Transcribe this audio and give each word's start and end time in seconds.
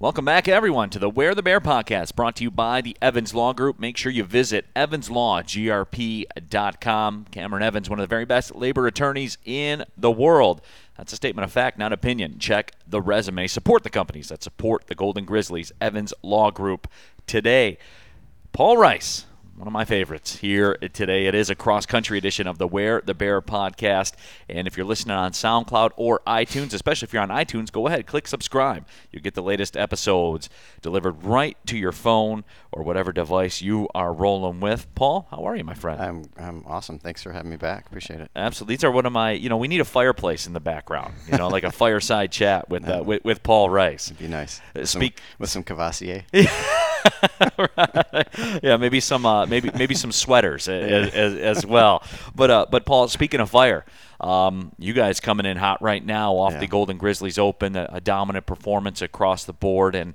Welcome 0.00 0.24
back, 0.24 0.48
everyone, 0.48 0.90
to 0.90 0.98
the 0.98 1.08
Where 1.10 1.34
the 1.34 1.42
Bear 1.42 1.60
podcast, 1.60 2.14
brought 2.14 2.36
to 2.36 2.42
you 2.42 2.50
by 2.50 2.80
the 2.80 2.96
Evans 3.02 3.34
Law 3.34 3.52
Group. 3.52 3.78
Make 3.78 3.98
sure 3.98 4.10
you 4.10 4.24
visit 4.24 4.64
evanslawgrp.com. 4.74 7.26
Cameron 7.30 7.62
Evans, 7.62 7.90
one 7.90 7.98
of 7.98 8.02
the 8.02 8.06
very 8.06 8.24
best 8.24 8.56
labor 8.56 8.86
attorneys 8.86 9.36
in 9.44 9.84
the 9.98 10.10
world. 10.10 10.62
That's 10.96 11.12
a 11.12 11.16
statement 11.16 11.44
of 11.44 11.52
fact, 11.52 11.76
not 11.76 11.92
opinion. 11.92 12.38
Check 12.38 12.72
the 12.86 13.02
resume. 13.02 13.46
Support 13.46 13.82
the 13.82 13.90
companies 13.90 14.30
that 14.30 14.42
support 14.42 14.86
the 14.86 14.94
Golden 14.94 15.26
Grizzlies. 15.26 15.70
Evans 15.82 16.14
Law 16.22 16.50
Group 16.50 16.88
today. 17.26 17.76
Paul 18.52 18.78
Rice, 18.78 19.26
one 19.60 19.66
of 19.66 19.74
my 19.74 19.84
favorites 19.84 20.36
here 20.36 20.74
today. 20.94 21.26
It 21.26 21.34
is 21.34 21.50
a 21.50 21.54
cross 21.54 21.84
country 21.84 22.16
edition 22.16 22.46
of 22.46 22.56
the 22.56 22.66
Where 22.66 23.02
the 23.02 23.12
Bear 23.12 23.42
podcast. 23.42 24.14
And 24.48 24.66
if 24.66 24.74
you're 24.74 24.86
listening 24.86 25.14
on 25.14 25.32
SoundCloud 25.32 25.90
or 25.96 26.22
iTunes, 26.26 26.72
especially 26.72 27.04
if 27.04 27.12
you're 27.12 27.20
on 27.22 27.28
iTunes, 27.28 27.70
go 27.70 27.86
ahead, 27.86 28.06
click 28.06 28.26
subscribe. 28.26 28.86
You'll 29.12 29.22
get 29.22 29.34
the 29.34 29.42
latest 29.42 29.76
episodes 29.76 30.48
delivered 30.80 31.22
right 31.22 31.58
to 31.66 31.76
your 31.76 31.92
phone 31.92 32.42
or 32.72 32.82
whatever 32.82 33.12
device 33.12 33.60
you 33.60 33.86
are 33.94 34.14
rolling 34.14 34.60
with. 34.60 34.86
Paul, 34.94 35.28
how 35.30 35.44
are 35.44 35.54
you, 35.54 35.64
my 35.64 35.74
friend? 35.74 36.00
I'm, 36.00 36.24
I'm 36.38 36.64
awesome. 36.66 36.98
Thanks 36.98 37.22
for 37.22 37.32
having 37.32 37.50
me 37.50 37.58
back. 37.58 37.84
Appreciate 37.84 38.20
it. 38.20 38.30
Absolutely. 38.34 38.76
These 38.76 38.84
are 38.84 38.90
one 38.90 39.04
of 39.04 39.12
my, 39.12 39.32
you 39.32 39.50
know, 39.50 39.58
we 39.58 39.68
need 39.68 39.82
a 39.82 39.84
fireplace 39.84 40.46
in 40.46 40.54
the 40.54 40.60
background, 40.60 41.12
you 41.30 41.36
know, 41.36 41.48
like 41.48 41.64
a 41.64 41.72
fireside 41.72 42.32
chat 42.32 42.70
with, 42.70 42.88
uh, 42.88 43.02
with, 43.04 43.22
with 43.26 43.42
Paul 43.42 43.68
Rice. 43.68 44.06
It'd 44.06 44.18
be 44.20 44.26
nice. 44.26 44.62
Uh, 44.74 44.86
speak- 44.86 45.18
some, 45.18 45.24
with 45.38 45.50
some 45.50 45.64
Courvoisier. 45.64 46.24
yeah, 48.62 48.76
maybe 48.76 49.00
some 49.00 49.24
uh, 49.26 49.46
maybe 49.46 49.70
maybe 49.76 49.94
some 49.94 50.12
sweaters 50.12 50.68
as, 50.68 51.12
as, 51.12 51.34
as 51.34 51.66
well. 51.66 52.02
But 52.34 52.50
uh, 52.50 52.66
but 52.70 52.84
Paul, 52.86 53.08
speaking 53.08 53.40
of 53.40 53.50
fire, 53.50 53.84
um, 54.20 54.72
you 54.78 54.92
guys 54.92 55.20
coming 55.20 55.46
in 55.46 55.56
hot 55.56 55.80
right 55.82 56.04
now 56.04 56.34
off 56.34 56.52
Yeah. 56.54 56.60
the 56.60 56.66
Golden 56.66 56.98
Grizzlies 56.98 57.38
Open, 57.38 57.76
a, 57.76 57.88
a 57.92 58.00
dominant 58.00 58.46
performance 58.46 59.02
across 59.02 59.44
the 59.44 59.52
board, 59.52 59.94
and 59.94 60.14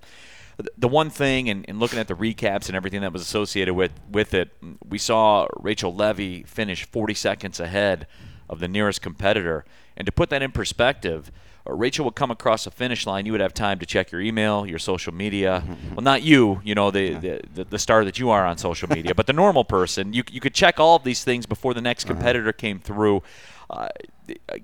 the 0.78 0.88
one 0.88 1.10
thing, 1.10 1.50
and, 1.50 1.66
and 1.68 1.80
looking 1.80 2.00
at 2.00 2.08
the 2.08 2.14
recaps 2.16 2.68
and 2.68 2.76
everything 2.76 3.02
that 3.02 3.12
was 3.12 3.22
associated 3.22 3.74
with 3.74 3.92
with 4.10 4.34
it, 4.34 4.52
we 4.88 4.98
saw 4.98 5.48
Rachel 5.60 5.94
Levy 5.94 6.44
finish 6.44 6.86
40 6.86 7.14
seconds 7.14 7.60
ahead 7.60 8.08
of 8.50 8.60
the 8.60 8.68
nearest 8.68 9.02
competitor, 9.02 9.66
and 9.98 10.06
to 10.06 10.12
put 10.12 10.30
that 10.30 10.42
in 10.42 10.52
perspective. 10.52 11.32
uh, 11.68 11.74
Rachel 11.74 12.06
would 12.06 12.16
come 12.16 12.32
across 12.32 12.66
the 12.66 12.72
finish 12.72 13.06
line. 13.08 13.26
You 13.26 13.32
would 13.32 13.42
have 13.42 13.54
time 13.54 13.80
to 13.80 13.86
check 13.86 14.12
your 14.12 14.22
email, 14.22 14.66
your 14.66 14.80
social 14.80 15.14
media. 15.14 15.64
Well, 15.96 16.04
not 16.04 16.24
you, 16.24 16.60
you 16.64 16.76
know, 16.76 16.92
the, 16.92 17.14
the, 17.14 17.42
the, 17.54 17.64
the 17.64 17.80
star 17.80 18.04
that 18.04 18.20
you 18.20 18.30
are 18.30 18.46
on 18.46 18.58
social 18.58 18.90
media, 18.90 19.16
but 19.16 19.28
the 19.28 19.34
normal 19.34 19.64
person. 19.64 20.12
You, 20.12 20.24
you 20.30 20.42
could 20.42 20.54
check 20.54 20.78
all 20.78 20.98
of 20.98 21.04
these 21.04 21.24
things 21.24 21.46
before 21.46 21.74
the 21.74 21.82
next 21.82 22.04
competitor 22.04 22.52
came 22.52 22.80
through. 22.80 23.24
Uh, 23.70 23.88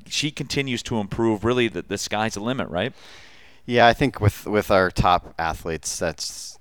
she 0.08 0.30
continues 0.30 0.84
to 0.84 1.00
improve. 1.00 1.46
Really, 1.46 1.70
the, 1.70 1.82
the 1.84 1.98
sky's 1.98 2.34
the 2.34 2.42
limit, 2.42 2.68
right? 2.70 2.94
Yeah, 3.66 3.88
I 3.88 3.94
think 3.94 4.20
with 4.20 4.46
with 4.46 4.70
our 4.72 4.92
top 4.92 5.34
athletes, 5.40 5.98
that's 5.98 6.59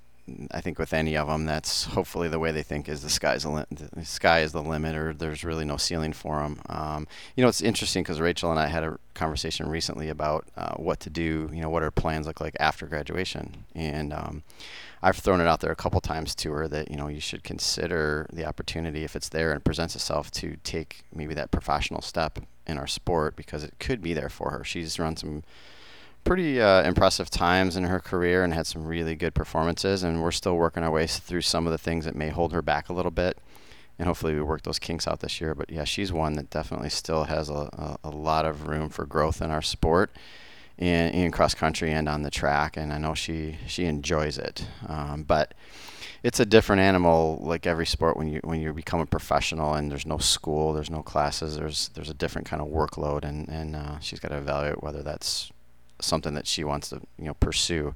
I 0.51 0.61
think 0.61 0.79
with 0.79 0.93
any 0.93 1.15
of 1.17 1.27
them, 1.27 1.45
that's 1.45 1.85
hopefully 1.85 2.27
the 2.27 2.39
way 2.39 2.51
they 2.51 2.63
think 2.63 2.89
is 2.89 3.01
the 3.01 3.09
sky's 3.09 3.45
li- 3.45 3.65
the 3.69 4.05
sky 4.05 4.41
is 4.41 4.51
the 4.51 4.61
limit, 4.61 4.95
or 4.95 5.13
there's 5.13 5.43
really 5.43 5.65
no 5.65 5.77
ceiling 5.77 6.13
for 6.13 6.39
them. 6.39 6.61
Um, 6.69 7.07
you 7.35 7.41
know, 7.41 7.47
it's 7.47 7.61
interesting 7.61 8.03
because 8.03 8.19
Rachel 8.19 8.51
and 8.51 8.59
I 8.59 8.67
had 8.67 8.83
a 8.83 8.97
conversation 9.13 9.67
recently 9.69 10.09
about 10.09 10.47
uh, 10.55 10.75
what 10.75 10.99
to 11.01 11.09
do. 11.09 11.49
You 11.53 11.61
know, 11.61 11.69
what 11.69 11.83
our 11.83 11.91
plans 11.91 12.27
look 12.27 12.41
like 12.41 12.55
after 12.59 12.85
graduation, 12.85 13.65
and 13.75 14.13
um, 14.13 14.43
I've 15.01 15.17
thrown 15.17 15.41
it 15.41 15.47
out 15.47 15.61
there 15.61 15.71
a 15.71 15.75
couple 15.75 16.01
times 16.01 16.35
to 16.35 16.51
her 16.51 16.67
that 16.67 16.91
you 16.91 16.97
know 16.97 17.07
you 17.07 17.19
should 17.19 17.43
consider 17.43 18.27
the 18.31 18.45
opportunity 18.45 19.03
if 19.03 19.15
it's 19.15 19.29
there 19.29 19.51
and 19.51 19.63
presents 19.63 19.95
itself 19.95 20.31
to 20.31 20.57
take 20.63 21.03
maybe 21.13 21.33
that 21.33 21.51
professional 21.51 22.01
step 22.01 22.39
in 22.67 22.77
our 22.77 22.87
sport 22.87 23.35
because 23.35 23.63
it 23.63 23.73
could 23.79 24.01
be 24.01 24.13
there 24.13 24.29
for 24.29 24.51
her. 24.51 24.63
She's 24.63 24.99
run 24.99 25.17
some 25.17 25.43
pretty 26.23 26.61
uh, 26.61 26.83
impressive 26.83 27.29
times 27.29 27.75
in 27.75 27.83
her 27.85 27.99
career 27.99 28.43
and 28.43 28.53
had 28.53 28.67
some 28.67 28.85
really 28.85 29.15
good 29.15 29.33
performances. 29.33 30.03
And 30.03 30.21
we're 30.21 30.31
still 30.31 30.55
working 30.55 30.83
our 30.83 30.91
way 30.91 31.07
through 31.07 31.41
some 31.41 31.65
of 31.65 31.71
the 31.71 31.77
things 31.77 32.05
that 32.05 32.15
may 32.15 32.29
hold 32.29 32.53
her 32.53 32.61
back 32.61 32.89
a 32.89 32.93
little 32.93 33.11
bit. 33.11 33.37
And 33.99 34.07
hopefully 34.07 34.33
we 34.33 34.41
work 34.41 34.63
those 34.63 34.79
kinks 34.79 35.07
out 35.07 35.19
this 35.19 35.39
year. 35.39 35.53
But 35.53 35.69
yeah, 35.69 35.83
she's 35.83 36.11
one 36.11 36.33
that 36.33 36.49
definitely 36.49 36.89
still 36.89 37.25
has 37.25 37.49
a, 37.49 37.53
a, 37.53 37.97
a 38.05 38.09
lot 38.09 38.45
of 38.45 38.67
room 38.67 38.89
for 38.89 39.05
growth 39.05 39.41
in 39.41 39.51
our 39.51 39.61
sport. 39.61 40.11
In, 40.77 41.11
in 41.11 41.31
cross 41.31 41.53
country 41.53 41.91
and 41.91 42.09
on 42.09 42.23
the 42.23 42.31
track, 42.31 42.75
and 42.75 42.91
I 42.91 42.97
know 42.97 43.13
she 43.13 43.57
she 43.67 43.85
enjoys 43.85 44.39
it. 44.39 44.65
Um, 44.87 45.21
but 45.21 45.53
it's 46.23 46.39
a 46.39 46.45
different 46.45 46.81
animal, 46.81 47.39
like 47.43 47.67
every 47.67 47.85
sport. 47.85 48.17
When 48.17 48.27
you 48.27 48.39
when 48.43 48.61
you 48.61 48.73
become 48.73 48.99
a 48.99 49.05
professional 49.05 49.75
and 49.75 49.91
there's 49.91 50.07
no 50.07 50.17
school, 50.17 50.73
there's 50.73 50.89
no 50.89 51.03
classes, 51.03 51.55
there's 51.55 51.89
there's 51.89 52.09
a 52.09 52.15
different 52.15 52.47
kind 52.47 52.63
of 52.63 52.69
workload, 52.69 53.23
and 53.25 53.47
and 53.47 53.75
uh, 53.75 53.99
she's 53.99 54.19
got 54.19 54.29
to 54.29 54.37
evaluate 54.37 54.81
whether 54.81 55.03
that's 55.03 55.51
something 56.01 56.33
that 56.33 56.47
she 56.47 56.63
wants 56.63 56.89
to 56.89 57.01
you 57.17 57.25
know 57.25 57.33
pursue. 57.35 57.95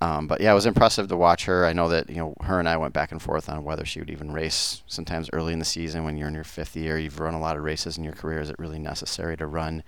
Um, 0.00 0.26
but 0.26 0.40
yeah, 0.40 0.50
it 0.50 0.54
was 0.54 0.66
impressive 0.66 1.06
to 1.08 1.16
watch 1.16 1.44
her. 1.44 1.64
I 1.64 1.72
know 1.72 1.88
that 1.88 2.10
you 2.10 2.16
know 2.16 2.34
her 2.42 2.58
and 2.58 2.68
I 2.68 2.76
went 2.76 2.92
back 2.92 3.12
and 3.12 3.22
forth 3.22 3.48
on 3.48 3.62
whether 3.62 3.84
she 3.84 4.00
would 4.00 4.10
even 4.10 4.32
race. 4.32 4.82
Sometimes 4.86 5.30
early 5.32 5.52
in 5.52 5.60
the 5.60 5.64
season, 5.64 6.04
when 6.04 6.16
you're 6.16 6.28
in 6.28 6.34
your 6.34 6.42
fifth 6.44 6.74
year, 6.74 6.98
you've 6.98 7.20
run 7.20 7.34
a 7.34 7.40
lot 7.40 7.56
of 7.56 7.62
races 7.62 7.96
in 7.96 8.04
your 8.04 8.12
career. 8.12 8.40
Is 8.40 8.50
it 8.50 8.58
really 8.58 8.80
necessary 8.80 9.36
to 9.36 9.46
run 9.46 9.84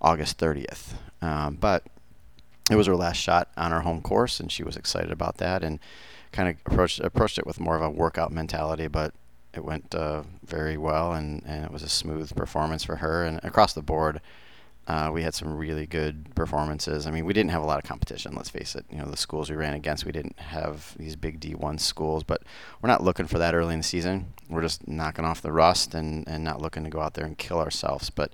August 0.00 0.38
30th? 0.38 0.94
Um, 1.20 1.56
but 1.56 1.82
it 2.70 2.76
was 2.76 2.86
her 2.86 2.94
last 2.94 3.16
shot 3.16 3.50
on 3.56 3.72
her 3.72 3.80
home 3.80 4.02
course, 4.02 4.38
and 4.38 4.52
she 4.52 4.62
was 4.62 4.76
excited 4.76 5.10
about 5.10 5.38
that 5.38 5.64
and 5.64 5.80
kind 6.30 6.48
of 6.48 6.56
approached 6.66 7.00
approached 7.00 7.38
it 7.38 7.46
with 7.46 7.58
more 7.58 7.76
of 7.76 7.82
a 7.82 7.90
workout 7.90 8.30
mentality. 8.30 8.86
But 8.86 9.14
it 9.52 9.64
went 9.64 9.94
uh, 9.94 10.22
very 10.44 10.76
well, 10.76 11.12
and, 11.12 11.42
and 11.44 11.64
it 11.64 11.72
was 11.72 11.82
a 11.82 11.88
smooth 11.88 12.34
performance 12.36 12.84
for 12.84 12.96
her. 12.96 13.24
And 13.24 13.40
across 13.42 13.72
the 13.72 13.82
board, 13.82 14.20
uh, 14.88 15.10
we 15.12 15.22
had 15.22 15.34
some 15.34 15.56
really 15.56 15.86
good 15.86 16.32
performances. 16.36 17.06
I 17.06 17.10
mean, 17.10 17.24
we 17.24 17.32
didn't 17.32 17.50
have 17.50 17.62
a 17.62 17.66
lot 17.66 17.78
of 17.78 17.84
competition. 17.84 18.34
Let's 18.36 18.50
face 18.50 18.76
it. 18.76 18.84
You 18.90 18.98
know, 18.98 19.06
the 19.06 19.16
schools 19.16 19.50
we 19.50 19.56
ran 19.56 19.74
against, 19.74 20.04
we 20.04 20.12
didn't 20.12 20.38
have 20.38 20.94
these 20.96 21.16
big 21.16 21.40
D1 21.40 21.80
schools. 21.80 22.22
But 22.22 22.42
we're 22.80 22.88
not 22.88 23.02
looking 23.02 23.26
for 23.26 23.38
that 23.38 23.54
early 23.54 23.74
in 23.74 23.80
the 23.80 23.84
season. 23.84 24.32
We're 24.48 24.62
just 24.62 24.86
knocking 24.86 25.24
off 25.24 25.42
the 25.42 25.50
rust 25.50 25.92
and, 25.94 26.26
and 26.28 26.44
not 26.44 26.62
looking 26.62 26.84
to 26.84 26.90
go 26.90 27.00
out 27.00 27.14
there 27.14 27.26
and 27.26 27.36
kill 27.36 27.58
ourselves. 27.58 28.10
But 28.10 28.32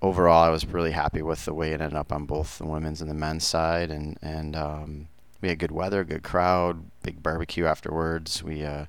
overall, 0.00 0.42
I 0.42 0.48
was 0.48 0.64
really 0.64 0.92
happy 0.92 1.20
with 1.20 1.44
the 1.44 1.52
way 1.52 1.72
it 1.72 1.82
ended 1.82 1.98
up 1.98 2.12
on 2.12 2.24
both 2.24 2.56
the 2.56 2.66
women's 2.66 3.02
and 3.02 3.10
the 3.10 3.14
men's 3.14 3.44
side. 3.44 3.90
And 3.90 4.18
and 4.22 4.56
um, 4.56 5.08
we 5.42 5.50
had 5.50 5.58
good 5.58 5.72
weather, 5.72 6.02
good 6.02 6.22
crowd, 6.22 6.82
big 7.02 7.22
barbecue 7.22 7.66
afterwards. 7.66 8.42
We 8.42 8.64
uh, 8.64 8.86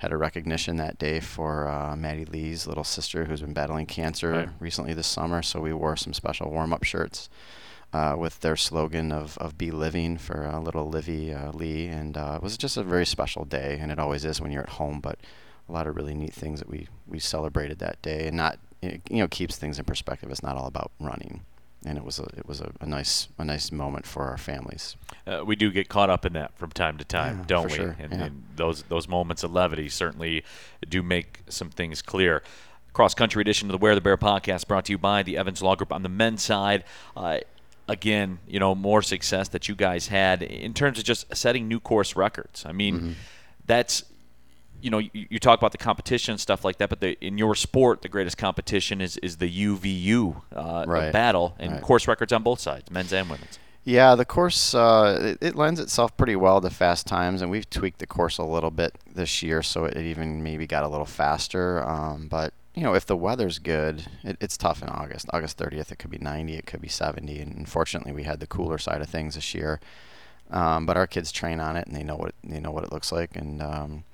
had 0.00 0.12
a 0.12 0.16
recognition 0.16 0.76
that 0.76 0.98
day 0.98 1.20
for 1.20 1.68
uh, 1.68 1.94
Maddie 1.96 2.24
Lee's 2.24 2.66
little 2.66 2.84
sister 2.84 3.24
who's 3.26 3.40
been 3.42 3.52
battling 3.54 3.86
cancer 3.86 4.30
Right. 4.32 4.48
recently 4.58 4.92
this 4.94 5.06
summer. 5.06 5.42
So 5.42 5.60
we 5.60 5.72
wore 5.72 5.96
some 5.96 6.12
special 6.14 6.50
warm-up 6.50 6.84
shirts 6.84 7.28
uh, 7.92 8.16
with 8.18 8.40
their 8.40 8.56
slogan 8.56 9.12
of, 9.12 9.36
of 9.38 9.58
"Be 9.58 9.70
Living" 9.70 10.16
for 10.16 10.46
uh, 10.46 10.58
little 10.60 10.88
Livy 10.88 11.32
uh, 11.34 11.52
Lee, 11.52 11.86
and 11.86 12.16
uh, 12.16 12.34
it 12.36 12.42
was 12.42 12.56
just 12.56 12.76
a 12.76 12.82
very 12.82 13.04
special 13.06 13.44
day, 13.44 13.78
and 13.80 13.90
it 13.92 13.98
always 13.98 14.24
is 14.24 14.40
when 14.40 14.50
you're 14.52 14.62
at 14.62 14.70
home. 14.80 15.00
But 15.00 15.18
a 15.68 15.72
lot 15.72 15.86
of 15.86 15.96
really 15.96 16.14
neat 16.14 16.32
things 16.32 16.60
that 16.60 16.68
we 16.70 16.86
we 17.06 17.18
celebrated 17.18 17.78
that 17.80 18.00
day, 18.00 18.26
and 18.28 18.36
not 18.36 18.58
it, 18.80 19.02
you 19.10 19.18
know 19.18 19.28
keeps 19.28 19.56
things 19.56 19.78
in 19.78 19.84
perspective. 19.84 20.30
It's 20.30 20.42
not 20.42 20.56
all 20.56 20.66
about 20.66 20.92
running, 21.00 21.42
and 21.84 21.96
it 21.98 22.04
was 22.04 22.18
a 22.18 22.24
it 22.36 22.46
was 22.46 22.60
a, 22.60 22.72
a 22.80 22.86
nice 22.86 23.28
a 23.38 23.44
nice 23.44 23.72
moment 23.72 24.06
for 24.06 24.24
our 24.24 24.36
families. 24.38 24.96
Uh, 25.26 25.42
we 25.44 25.56
do 25.56 25.70
get 25.70 25.88
caught 25.88 26.10
up 26.10 26.24
in 26.26 26.32
that 26.34 26.56
from 26.56 26.70
time 26.70 26.98
to 26.98 27.04
time, 27.04 27.38
Yeah, 27.38 27.44
don't 27.46 27.66
we? 27.70 27.76
sure, 27.76 27.96
And, 27.98 28.12
yeah. 28.12 28.24
and 28.24 28.42
those 28.56 28.82
those 28.84 29.08
moments 29.08 29.42
of 29.42 29.52
levity 29.52 29.88
certainly 29.88 30.44
do 30.88 31.02
make 31.02 31.40
some 31.48 31.70
things 31.70 32.02
clear. 32.02 32.42
Cross 32.92 33.14
country 33.14 33.40
edition 33.40 33.68
of 33.68 33.72
the 33.72 33.78
Wear 33.78 33.94
the 33.94 34.00
Bear 34.00 34.16
podcast 34.16 34.66
brought 34.66 34.84
to 34.86 34.92
you 34.92 34.98
by 34.98 35.22
the 35.22 35.36
Evans 35.36 35.62
Law 35.62 35.76
Group 35.76 35.92
on 35.92 36.02
the 36.02 36.08
men's 36.08 36.42
side. 36.42 36.84
Uh, 37.16 37.38
again, 37.88 38.38
you 38.48 38.58
know, 38.58 38.74
more 38.74 39.00
success 39.02 39.48
that 39.48 39.68
you 39.68 39.74
guys 39.74 40.08
had 40.08 40.42
in 40.42 40.74
terms 40.74 40.98
of 40.98 41.04
just 41.04 41.34
setting 41.36 41.68
new 41.68 41.78
course 41.80 42.16
records. 42.16 42.64
I 42.66 42.72
mean, 42.72 42.94
Mm-hmm. 42.96 43.12
that's 43.66 44.04
you 44.82 44.90
know, 44.90 44.98
you, 44.98 45.10
you 45.12 45.38
talk 45.38 45.58
about 45.58 45.72
the 45.72 45.78
competition 45.78 46.32
and 46.32 46.40
stuff 46.40 46.64
like 46.64 46.78
that, 46.78 46.88
but 46.88 47.00
the, 47.00 47.16
in 47.24 47.38
your 47.38 47.54
sport, 47.54 48.02
the 48.02 48.08
greatest 48.08 48.36
competition 48.38 49.00
is, 49.00 49.16
is 49.18 49.36
the 49.38 49.48
UVU 49.50 50.42
uh, 50.54 50.84
Right. 50.86 51.12
battle 51.12 51.54
and 51.58 51.72
Right. 51.72 51.82
course 51.82 52.06
records 52.08 52.32
on 52.32 52.42
both 52.42 52.60
sides, 52.60 52.90
men's 52.90 53.12
and 53.12 53.28
women's. 53.30 53.58
Yeah, 53.82 54.14
the 54.14 54.26
course 54.26 54.74
uh, 54.74 55.36
it, 55.40 55.48
it 55.48 55.56
lends 55.56 55.80
itself 55.80 56.14
pretty 56.16 56.36
well 56.36 56.60
to 56.60 56.68
fast 56.70 57.06
times, 57.06 57.40
and 57.40 57.50
we've 57.50 57.68
tweaked 57.68 57.98
the 57.98 58.06
course 58.06 58.36
a 58.36 58.44
little 58.44 58.70
bit 58.70 58.98
this 59.12 59.42
year, 59.42 59.62
so 59.62 59.86
it 59.86 59.96
even 59.96 60.42
maybe 60.42 60.66
got 60.66 60.84
a 60.84 60.88
little 60.88 61.06
faster. 61.06 61.82
Um, 61.88 62.28
but 62.28 62.52
you 62.74 62.82
know, 62.82 62.94
if 62.94 63.06
the 63.06 63.16
weather's 63.16 63.58
good, 63.58 64.06
it, 64.22 64.36
it's 64.40 64.56
tough 64.58 64.82
in 64.82 64.88
August. 64.90 65.26
August 65.32 65.56
30th, 65.58 65.90
it 65.90 65.98
could 65.98 66.10
be 66.10 66.18
90, 66.18 66.56
it 66.56 66.66
could 66.66 66.82
be 66.82 66.88
70, 66.88 67.40
and 67.40 67.56
unfortunately, 67.56 68.12
we 68.12 68.24
had 68.24 68.38
the 68.40 68.46
cooler 68.46 68.76
side 68.78 69.00
of 69.00 69.08
things 69.08 69.34
this 69.34 69.54
year. 69.54 69.80
Um, 70.50 70.84
but 70.84 70.96
our 70.96 71.06
kids 71.06 71.32
train 71.32 71.58
on 71.58 71.76
it, 71.76 71.86
and 71.86 71.96
they 71.96 72.02
know 72.02 72.16
what 72.16 72.28
it, 72.30 72.34
they 72.44 72.60
know 72.60 72.70
what 72.72 72.84
it 72.84 72.92
looks 72.92 73.10
like, 73.12 73.34
and 73.34 73.62
um, 73.62 74.04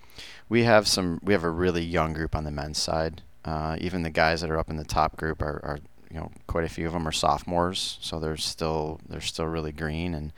we 0.49 0.63
have 0.65 0.87
some. 0.87 1.19
We 1.23 1.33
have 1.33 1.45
a 1.45 1.51
really 1.51 1.83
young 1.83 2.13
group 2.13 2.37
on 2.37 2.45
the 2.45 2.51
men's 2.51 2.79
side. 2.79 3.23
Uh, 3.45 3.77
even 3.81 4.03
the 4.03 4.11
guys 4.11 4.41
that 4.41 4.51
are 4.51 4.59
up 4.59 4.71
in 4.71 4.77
the 4.77 4.85
top 4.85 5.17
group 5.17 5.41
are, 5.41 5.61
are, 5.63 5.79
you 6.11 6.17
know, 6.17 6.33
quite 6.49 6.65
a 6.65 6.69
few 6.69 6.87
of 6.87 6.93
them 6.93 7.07
are 7.07 7.13
sophomores, 7.13 7.99
so 8.01 8.19
they're 8.19 8.37
still 8.37 9.01
they're 9.09 9.21
still 9.21 9.47
really 9.47 9.73
green, 9.73 10.15
and 10.15 10.33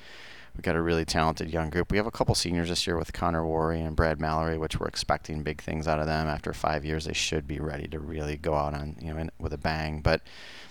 we've 0.54 0.62
got 0.62 0.76
a 0.76 0.82
really 0.82 1.04
talented 1.04 1.50
young 1.50 1.70
group. 1.70 1.90
We 1.90 1.98
have 1.98 2.06
a 2.06 2.10
couple 2.10 2.34
seniors 2.34 2.68
this 2.68 2.86
year 2.86 2.96
with 2.96 3.12
Connor 3.12 3.46
Worry 3.46 3.80
and 3.80 3.96
Brad 3.96 4.20
Mallory, 4.20 4.58
which 4.58 4.78
we're 4.80 4.88
expecting 4.88 5.42
big 5.42 5.62
things 5.62 5.86
out 5.86 6.00
of 6.00 6.06
them. 6.06 6.26
After 6.26 6.52
five 6.52 6.84
years, 6.84 7.04
they 7.04 7.12
should 7.12 7.46
be 7.46 7.60
ready 7.60 7.86
to 7.88 7.98
really 7.98 8.36
go 8.36 8.54
out 8.54 8.74
on 8.74 8.96
you 9.00 9.12
know 9.12 9.20
in, 9.20 9.30
with 9.38 9.52
a 9.52 9.58
bang. 9.58 10.00
But 10.00 10.22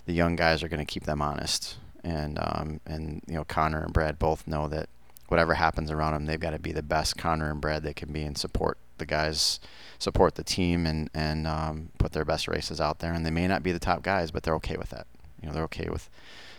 the 0.06 0.14
young 0.14 0.36
guys 0.36 0.64
are 0.64 0.70
going 0.70 0.86
to 0.86 0.92
keep 0.92 1.04
them 1.04 1.22
honest, 1.22 1.78
and 2.04 2.40
um, 2.42 2.80
and 2.88 3.22
you 3.28 3.36
know 3.36 3.44
Connor 3.44 3.84
and 3.84 3.94
Brad 3.94 4.18
both 4.18 4.48
know 4.48 4.68
that 4.68 4.90
whatever 5.28 5.56
happens 5.56 5.92
around 5.92 6.14
them, 6.14 6.26
they've 6.26 6.40
got 6.40 6.52
to 6.52 6.60
be 6.60 6.72
the 6.72 6.84
best 6.84 7.18
Connor 7.18 7.52
and 7.52 7.62
Brad 7.62 7.84
they 7.84 7.94
can 7.94 8.12
be 8.12 8.24
and 8.24 8.38
support 8.38 8.78
the 8.98 9.06
guys, 9.06 9.60
support 10.00 10.36
the 10.36 10.44
team, 10.44 10.86
and 10.86 11.10
and 11.14 11.48
um, 11.48 11.90
put 11.98 12.12
their 12.12 12.26
best 12.26 12.48
races 12.48 12.80
out 12.82 13.00
there. 13.00 13.14
And 13.14 13.26
they 13.26 13.32
may 13.32 13.48
not 13.48 13.64
be 13.64 13.72
the 13.72 13.80
top 13.80 14.04
guys, 14.04 14.32
but 14.32 14.44
they're 14.44 14.56
okay 14.56 14.78
with 14.78 14.90
that. 14.90 15.08
You 15.42 15.48
know, 15.48 15.54
they're 15.54 15.64
okay 15.64 15.90
with 15.90 16.10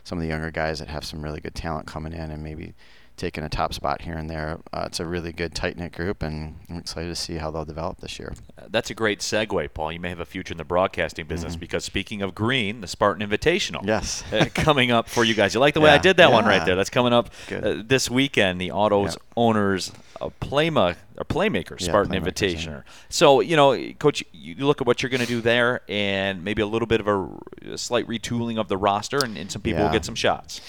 some 0.04 0.18
of 0.18 0.22
the 0.22 0.28
younger 0.28 0.50
guys 0.50 0.78
that 0.78 0.88
have 0.88 1.04
some 1.04 1.22
really 1.22 1.40
good 1.40 1.54
talent 1.54 1.86
coming 1.86 2.12
in 2.12 2.30
and 2.30 2.42
maybe 2.42 2.74
taking 3.18 3.44
a 3.44 3.48
top 3.48 3.74
spot 3.74 4.02
here 4.02 4.14
and 4.14 4.30
there. 4.30 4.58
Uh, 4.72 4.84
it's 4.86 5.00
a 5.00 5.06
really 5.06 5.32
good, 5.32 5.54
tight 5.54 5.76
knit 5.76 5.92
group, 5.92 6.22
and 6.22 6.56
I'm 6.70 6.78
excited 6.78 7.08
to 7.08 7.14
see 7.14 7.36
how 7.36 7.50
they'll 7.50 7.64
develop 7.64 8.00
this 8.00 8.18
year. 8.18 8.34
Uh, 8.56 8.62
that's 8.68 8.90
a 8.90 8.94
great 8.94 9.20
segue, 9.20 9.74
Paul. 9.74 9.92
You 9.92 10.00
may 10.00 10.08
have 10.08 10.20
a 10.20 10.24
future 10.24 10.52
in 10.52 10.58
the 10.58 10.64
broadcasting 10.64 11.26
business 11.26 11.52
mm-hmm. 11.52 11.60
because 11.60 11.84
speaking 11.84 12.22
of 12.22 12.34
green, 12.34 12.80
the 12.80 12.86
Spartan 12.86 13.28
Invitational, 13.28 13.84
yes, 13.86 14.24
uh, 14.32 14.46
coming 14.54 14.90
up 14.90 15.08
for 15.08 15.24
you 15.24 15.34
guys. 15.34 15.52
You 15.54 15.60
like 15.60 15.74
the 15.74 15.80
way 15.80 15.90
yeah. 15.90 15.96
I 15.96 15.98
did 15.98 16.16
that 16.16 16.28
yeah. 16.28 16.34
one 16.34 16.46
right 16.46 16.64
there? 16.64 16.76
That's 16.76 16.90
coming 16.90 17.12
up 17.12 17.30
uh, 17.50 17.82
this 17.84 18.10
weekend. 18.10 18.60
The 18.60 18.70
Autos 18.70 19.14
yeah. 19.14 19.22
Owners 19.36 19.92
uh, 20.20 20.30
Playma 20.40 20.96
or 21.16 21.24
Playmaker 21.24 21.80
Spartan 21.80 22.14
yeah, 22.14 22.20
Invitational. 22.20 22.84
So 23.08 23.40
you 23.40 23.56
know, 23.56 23.92
Coach, 23.98 24.24
you 24.32 24.54
look 24.66 24.80
at 24.80 24.86
what 24.86 25.02
you're 25.02 25.10
going 25.10 25.20
to 25.20 25.26
do 25.26 25.40
there, 25.40 25.82
and 25.88 26.44
maybe 26.44 26.62
a 26.62 26.66
little 26.66 26.86
bit 26.86 27.00
of 27.00 27.08
a, 27.08 27.72
a 27.72 27.78
slight 27.78 28.06
retooling 28.06 28.58
of 28.58 28.68
the 28.68 28.76
roster, 28.76 29.18
and, 29.18 29.36
and 29.36 29.50
some 29.50 29.62
people 29.62 29.82
will 29.82 29.92
get 29.92 30.04
some 30.04 30.14
shots. 30.14 30.60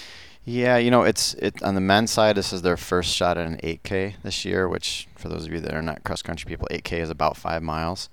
Yeah, 0.44 0.78
you 0.78 0.90
know, 0.90 1.02
it's 1.02 1.34
it 1.34 1.62
on 1.62 1.74
the 1.74 1.80
men's 1.80 2.10
side. 2.10 2.36
This 2.36 2.52
is 2.52 2.62
their 2.62 2.76
first 2.76 3.14
shot 3.14 3.36
at 3.36 3.46
an 3.46 3.58
8K 3.58 4.14
this 4.22 4.44
year, 4.44 4.68
which 4.68 5.06
for 5.16 5.28
those 5.28 5.46
of 5.46 5.52
you 5.52 5.60
that 5.60 5.74
are 5.74 5.82
not 5.82 6.02
cross 6.02 6.22
country 6.22 6.48
people, 6.48 6.66
8K 6.70 7.00
is 7.00 7.10
about 7.10 7.36
five 7.36 7.62
miles. 7.62 8.08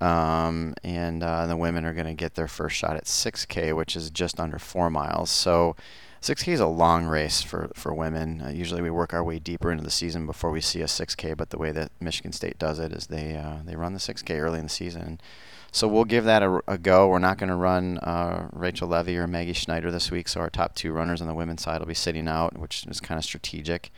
Um, 0.00 0.74
and 0.84 1.22
uh, 1.22 1.46
the 1.46 1.56
women 1.56 1.84
are 1.84 1.92
going 1.92 2.06
to 2.06 2.14
get 2.14 2.34
their 2.34 2.48
first 2.48 2.76
shot 2.76 2.96
at 2.96 3.04
6K, 3.04 3.74
which 3.74 3.96
is 3.96 4.10
just 4.10 4.38
under 4.38 4.58
four 4.58 4.90
miles. 4.90 5.30
So 5.30 5.76
6K 6.20 6.48
is 6.48 6.60
a 6.60 6.66
long 6.66 7.04
race 7.06 7.42
for 7.42 7.70
for 7.74 7.94
women. 7.94 8.42
Uh, 8.42 8.48
usually 8.48 8.82
we 8.82 8.90
work 8.90 9.14
our 9.14 9.22
way 9.22 9.38
deeper 9.38 9.70
into 9.70 9.84
the 9.84 9.90
season 9.90 10.26
before 10.26 10.50
we 10.50 10.60
see 10.60 10.80
a 10.82 10.86
6K, 10.86 11.36
but 11.36 11.50
the 11.50 11.58
way 11.58 11.70
that 11.72 11.92
Michigan 12.00 12.32
State 12.32 12.58
does 12.58 12.80
it 12.80 12.92
is 12.92 13.06
they 13.06 13.36
uh, 13.36 13.58
they 13.64 13.76
run 13.76 13.92
the 13.92 14.00
6K 14.00 14.40
early 14.40 14.58
in 14.58 14.64
the 14.64 14.70
season. 14.70 15.20
So 15.70 15.86
we'll 15.86 16.04
give 16.04 16.24
that 16.24 16.42
a, 16.42 16.62
a 16.66 16.78
go. 16.78 17.08
We're 17.08 17.18
not 17.18 17.38
going 17.38 17.50
to 17.50 17.54
run 17.54 17.98
uh, 17.98 18.48
Rachel 18.52 18.88
Levy 18.88 19.16
or 19.16 19.26
Maggie 19.26 19.52
Schneider 19.52 19.90
this 19.90 20.10
week, 20.10 20.28
so 20.28 20.40
our 20.40 20.50
top 20.50 20.74
two 20.74 20.92
runners 20.92 21.20
on 21.20 21.28
the 21.28 21.34
women's 21.34 21.62
side 21.62 21.80
will 21.80 21.86
be 21.86 21.94
sitting 21.94 22.26
out, 22.26 22.56
which 22.58 22.86
is 22.86 23.00
kind 23.00 23.18
of 23.18 23.24
strategic. 23.24 23.90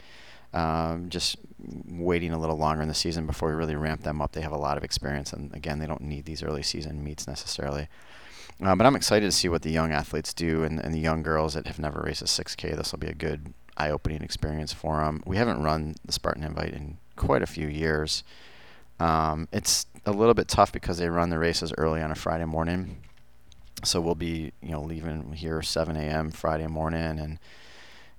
Um, 0.52 1.08
just 1.08 1.36
waiting 1.86 2.32
a 2.32 2.38
little 2.38 2.56
longer 2.56 2.82
in 2.82 2.88
the 2.88 2.94
season 2.94 3.24
before 3.24 3.50
we 3.50 3.54
really 3.54 3.76
ramp 3.76 4.02
them 4.02 4.20
up. 4.20 4.32
They 4.32 4.40
have 4.40 4.52
a 4.52 4.58
lot 4.58 4.76
of 4.76 4.82
experience, 4.82 5.32
and 5.32 5.54
again, 5.54 5.78
they 5.78 5.86
don't 5.86 6.00
need 6.00 6.24
these 6.24 6.42
early 6.42 6.62
season 6.62 7.04
meets 7.04 7.28
necessarily. 7.28 7.88
Uh, 8.62 8.74
but 8.74 8.84
I'm 8.84 8.96
excited 8.96 9.26
to 9.26 9.32
see 9.32 9.48
what 9.48 9.62
the 9.62 9.70
young 9.70 9.92
athletes 9.92 10.34
do 10.34 10.64
and, 10.64 10.80
and 10.80 10.92
the 10.92 10.98
young 10.98 11.22
girls 11.22 11.54
that 11.54 11.66
have 11.66 11.78
never 11.78 12.02
raced 12.04 12.22
a 12.22 12.26
6K. 12.26 12.76
This 12.76 12.92
will 12.92 12.98
be 12.98 13.06
a 13.06 13.14
good 13.14 13.54
eye-opening 13.76 14.22
experience 14.22 14.72
for 14.72 15.00
them. 15.00 15.22
We 15.24 15.36
haven't 15.36 15.62
run 15.62 15.94
the 16.04 16.12
Spartan 16.12 16.44
Invite 16.44 16.74
in 16.74 16.98
quite 17.16 17.42
a 17.42 17.46
few 17.46 17.68
years. 17.68 18.22
Um, 18.98 19.48
it's 19.50 19.86
a 20.06 20.12
little 20.12 20.34
bit 20.34 20.48
tough 20.48 20.72
because 20.72 20.98
they 20.98 21.08
run 21.08 21.30
the 21.30 21.38
races 21.38 21.72
early 21.76 22.02
on 22.02 22.10
a 22.10 22.14
Friday 22.14 22.44
morning. 22.44 23.02
So 23.84 24.00
we'll 24.00 24.14
be, 24.14 24.52
you 24.62 24.70
know, 24.70 24.82
leaving 24.82 25.32
here 25.32 25.62
7 25.62 25.96
a.m. 25.96 26.30
Friday 26.30 26.66
morning 26.66 27.18
and 27.18 27.38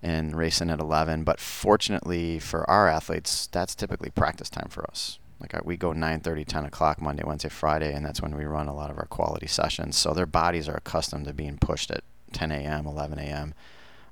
and 0.03 0.35
racing 0.35 0.71
at 0.71 0.79
11. 0.79 1.23
But 1.23 1.39
fortunately 1.39 2.39
for 2.39 2.67
our 2.67 2.87
athletes, 2.87 3.47
that's 3.51 3.75
typically 3.75 4.09
practice 4.09 4.49
time 4.49 4.69
for 4.69 4.83
us. 4.89 5.19
Like 5.39 5.53
uh, 5.55 5.61
we 5.63 5.77
go 5.77 5.91
9:30, 5.91 6.45
10 6.45 6.65
o'clock 6.65 7.01
Monday, 7.01 7.23
Wednesday, 7.25 7.49
Friday, 7.49 7.93
and 7.93 8.05
that's 8.05 8.21
when 8.21 8.35
we 8.35 8.45
run 8.45 8.67
a 8.67 8.75
lot 8.75 8.91
of 8.91 8.97
our 8.97 9.05
quality 9.05 9.47
sessions. 9.47 9.97
So 9.97 10.13
their 10.13 10.25
bodies 10.27 10.69
are 10.69 10.75
accustomed 10.75 11.25
to 11.25 11.33
being 11.33 11.57
pushed 11.57 11.91
at 11.91 12.03
10 12.31 12.51
a.m., 12.51 12.85
11 12.85 13.19
a.m. 13.19 13.53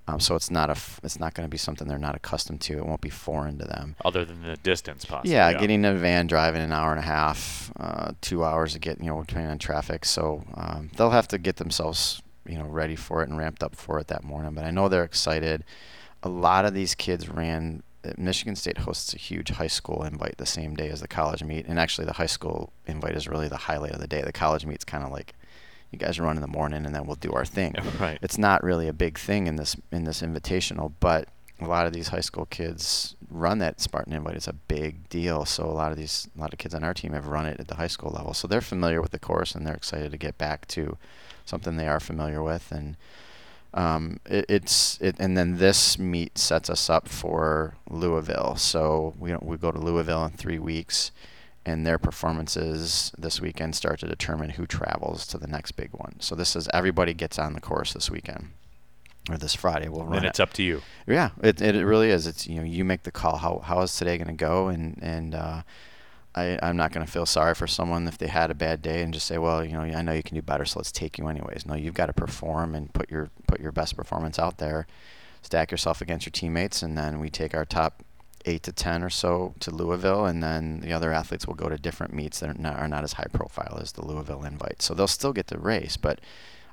Um, 0.10 0.20
so 0.20 0.36
it's 0.36 0.50
not 0.50 0.70
a 0.70 0.72
f- 0.72 1.00
it's 1.04 1.20
not 1.20 1.34
going 1.34 1.46
to 1.46 1.50
be 1.50 1.58
something 1.58 1.88
they're 1.88 1.98
not 1.98 2.16
accustomed 2.16 2.62
to. 2.62 2.78
It 2.78 2.86
won't 2.86 3.02
be 3.02 3.10
foreign 3.10 3.58
to 3.60 3.66
them. 3.66 3.96
Other 4.04 4.26
than 4.26 4.42
the 4.42 4.58
distance, 4.58 5.06
possibly. 5.06 5.34
Yeah, 5.34 5.50
yeah. 5.50 5.60
getting 5.60 5.84
in 5.84 5.86
a 5.86 5.96
van, 5.96 6.28
driving 6.28 6.62
an 6.62 6.72
hour 6.72 6.92
and 6.92 7.00
a 7.00 7.04
half, 7.04 7.72
uh, 7.80 8.12
two 8.22 8.44
hours 8.44 8.74
to 8.74 8.80
get 8.80 9.00
you 9.00 9.08
know 9.08 9.24
depending 9.24 9.52
on 9.52 9.60
traffic. 9.60 10.06
So 10.06 10.44
um, 10.56 10.90
they'll 10.98 11.12
have 11.12 11.28
to 11.30 11.38
get 11.38 11.58
themselves 11.58 12.22
you 12.48 12.58
know 12.58 12.66
ready 12.66 12.96
for 12.96 13.22
it 13.22 13.30
and 13.30 13.38
ramped 13.38 13.64
up 13.64 13.76
for 13.76 14.00
it 14.00 14.08
that 14.08 14.24
morning. 14.24 14.54
But 14.54 14.66
I 14.66 14.72
know 14.72 14.90
they're 14.90 15.04
excited. 15.04 15.64
A 16.24 16.30
lot 16.30 16.66
of 16.66 16.74
these 16.74 16.96
kids 16.96 17.30
ran. 17.30 17.84
Uh, 18.04 18.12
Michigan 18.18 18.56
State 18.56 18.80
hosts 18.80 19.14
a 19.14 19.18
huge 19.18 19.50
high 19.50 19.68
school 19.68 20.04
invite 20.04 20.38
the 20.38 20.46
same 20.46 20.76
day 20.76 20.90
as 20.90 21.02
the 21.02 21.08
college 21.08 21.44
meet, 21.44 21.66
and 21.68 21.80
actually 21.80 22.06
the 22.06 22.14
high 22.14 22.26
school 22.26 22.74
invite 22.88 23.16
is 23.16 23.28
really 23.28 23.48
the 23.48 23.58
highlight 23.58 23.92
of 23.92 24.00
the 24.00 24.08
day. 24.08 24.22
The 24.22 24.32
college 24.32 24.66
meet's 24.66 24.86
kind 24.86 25.04
of 25.04 25.12
like 25.12 25.34
you 25.92 25.98
guys 25.98 26.20
run 26.20 26.36
in 26.36 26.42
the 26.42 26.48
morning 26.48 26.86
and 26.86 26.94
then 26.94 27.06
we'll 27.06 27.16
do 27.16 27.32
our 27.32 27.46
thing. 27.46 27.76
Right. 28.00 28.20
It's 28.22 28.38
not 28.38 28.64
really 28.64 28.88
a 28.88 28.94
big 28.94 29.18
thing 29.18 29.48
in 29.48 29.58
this 29.58 29.76
in 29.92 30.06
this 30.06 30.22
invitational, 30.22 30.94
but 31.00 31.28
a 31.60 31.68
lot 31.68 31.86
of 31.86 31.92
these 31.92 32.10
high 32.10 32.22
school 32.22 32.46
kids 32.46 33.16
run 33.30 33.60
that 33.60 33.82
Spartan 33.82 34.14
invite. 34.14 34.36
It's 34.36 34.48
a 34.48 34.54
big 34.54 35.10
deal. 35.10 35.44
So 35.44 35.66
a 35.66 35.74
lot 35.74 35.92
of 35.92 35.98
these 35.98 36.30
a 36.38 36.40
lot 36.40 36.54
of 36.54 36.60
kids 36.60 36.74
on 36.74 36.84
our 36.84 36.94
team 36.94 37.14
have 37.14 37.28
run 37.28 37.46
it 37.46 37.60
at 37.60 37.68
the 37.68 37.76
high 37.76 37.88
school 37.88 38.12
level. 38.12 38.34
So 38.34 38.48
they're 38.48 38.62
familiar 38.62 39.02
with 39.02 39.12
the 39.12 39.20
course 39.20 39.54
and 39.54 39.66
they're 39.68 39.76
excited 39.76 40.12
to 40.12 40.18
get 40.18 40.38
back 40.38 40.68
to 40.70 40.98
something 41.46 41.76
they 41.76 41.88
are 41.88 42.00
familiar 42.00 42.42
with 42.42 42.72
and 42.72 42.96
um, 43.74 44.20
it, 44.26 44.46
it's 44.50 44.98
it, 45.02 45.16
and 45.20 45.38
then 45.38 45.58
this 45.58 46.00
meet 46.00 46.38
sets 46.38 46.70
us 46.70 46.90
up 46.90 47.08
for 47.08 47.76
Louisville. 47.90 48.56
So 48.56 49.14
we 49.20 49.36
we 49.42 49.58
go 49.58 49.72
to 49.72 49.80
Louisville 49.80 50.26
in 50.26 50.32
three 50.32 50.60
weeks 50.60 51.12
and 51.66 51.86
their 51.86 51.98
performances 51.98 53.12
this 53.18 53.42
weekend 53.42 53.76
start 53.76 54.00
to 54.00 54.08
determine 54.08 54.52
who 54.52 54.66
travels 54.66 55.28
to 55.28 55.38
the 55.38 55.48
next 55.48 55.74
big 55.74 55.90
one. 55.92 56.16
So 56.20 56.36
this 56.36 56.56
is 56.56 56.68
everybody 56.74 57.14
gets 57.14 57.38
on 57.38 57.54
the 57.54 57.62
course 57.62 57.94
this 57.94 58.10
weekend 58.10 58.50
or 59.30 59.38
this 59.38 59.56
Friday. 59.56 59.90
We'll 59.90 60.06
run. 60.06 60.18
And 60.18 60.26
it's 60.26 60.40
it. 60.40 60.44
up 60.44 60.54
to 60.54 60.64
you. 60.64 60.82
Yeah, 61.08 61.32
it, 61.42 61.62
it 61.62 61.86
really 61.86 62.10
is. 62.10 62.28
It's 62.28 62.48
you 62.48 62.56
know 62.56 62.66
you 62.66 62.84
make 62.84 63.04
the 63.04 63.12
call. 63.12 63.38
How 63.38 63.60
how 63.60 63.82
is 63.82 63.96
today 63.96 64.18
going 64.18 64.28
to 64.28 64.34
go? 64.34 64.68
And 64.68 64.98
and 65.02 65.36
uh, 65.36 65.62
I 66.36 66.60
I'm 66.62 66.78
not 66.78 66.92
going 66.92 67.06
to 67.06 67.12
feel 67.12 67.26
sorry 67.26 67.56
for 67.56 67.68
someone 67.68 68.08
if 68.08 68.18
they 68.18 68.28
had 68.28 68.52
a 68.52 68.56
bad 68.56 68.82
day 68.82 69.02
and 69.02 69.14
just 69.14 69.28
say, 69.28 69.38
well, 69.38 69.64
you 69.64 69.74
know, 69.74 69.82
I 69.82 70.02
know 70.02 70.14
you 70.14 70.24
can 70.24 70.36
do 70.36 70.42
better, 70.42 70.66
so 70.66 70.80
let's 70.80 70.92
take 70.92 71.18
you 71.18 71.28
anyways. 71.28 71.66
No, 71.66 71.76
you've 71.76 71.94
got 71.94 72.08
to 72.08 72.14
perform 72.14 72.76
and 72.76 72.94
put 72.94 73.10
your 73.10 73.30
put 73.48 73.60
your 73.60 73.72
best 73.72 73.96
performance 73.96 74.40
out 74.40 74.58
there. 74.58 74.88
Stack 75.42 75.72
yourself 75.72 76.02
against 76.02 76.26
your 76.26 76.32
teammates, 76.32 76.84
and 76.84 76.98
then 76.98 77.20
we 77.20 77.30
take 77.30 77.54
our 77.54 77.66
top 77.66 78.04
eight 78.46 78.64
to 78.64 78.72
ten 78.72 79.04
or 79.04 79.10
so 79.10 79.54
to 79.60 79.72
Louisville, 79.72 80.26
and 80.26 80.42
then 80.42 80.80
the 80.80 80.94
other 80.94 81.12
athletes 81.12 81.48
will 81.48 81.56
go 81.56 81.70
to 81.70 81.78
different 81.78 82.14
meets 82.14 82.40
that 82.40 82.50
are 82.50 82.62
not, 82.62 82.78
are 82.78 82.88
not 82.88 83.04
as 83.04 83.14
high 83.14 83.28
profile 83.32 83.80
as 83.82 83.92
the 83.92 84.06
Louisville 84.06 84.44
invite. 84.44 84.82
So 84.82 84.94
they'll 84.94 85.08
still 85.08 85.34
get 85.34 85.48
to 85.48 85.58
race, 85.58 85.98
but 85.98 86.20